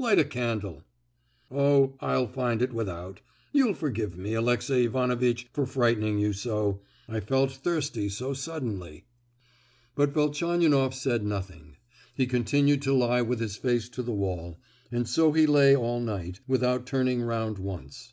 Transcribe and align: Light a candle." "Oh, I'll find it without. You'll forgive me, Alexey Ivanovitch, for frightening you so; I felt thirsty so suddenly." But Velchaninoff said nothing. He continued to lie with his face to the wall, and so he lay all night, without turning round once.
Light 0.00 0.18
a 0.18 0.24
candle." 0.24 0.82
"Oh, 1.48 1.94
I'll 2.00 2.26
find 2.26 2.60
it 2.60 2.72
without. 2.72 3.20
You'll 3.52 3.72
forgive 3.72 4.18
me, 4.18 4.34
Alexey 4.34 4.86
Ivanovitch, 4.86 5.46
for 5.52 5.64
frightening 5.64 6.18
you 6.18 6.32
so; 6.32 6.80
I 7.08 7.20
felt 7.20 7.52
thirsty 7.52 8.08
so 8.08 8.32
suddenly." 8.34 9.04
But 9.94 10.12
Velchaninoff 10.12 10.92
said 10.92 11.24
nothing. 11.24 11.76
He 12.16 12.26
continued 12.26 12.82
to 12.82 12.94
lie 12.94 13.22
with 13.22 13.38
his 13.38 13.54
face 13.54 13.88
to 13.90 14.02
the 14.02 14.10
wall, 14.10 14.58
and 14.90 15.08
so 15.08 15.30
he 15.30 15.46
lay 15.46 15.76
all 15.76 16.00
night, 16.00 16.40
without 16.48 16.84
turning 16.84 17.22
round 17.22 17.58
once. 17.58 18.12